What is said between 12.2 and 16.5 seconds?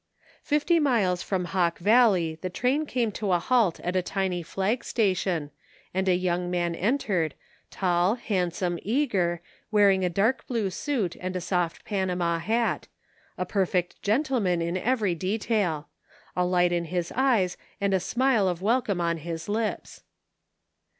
hat— a perfect gentleman in every detail; a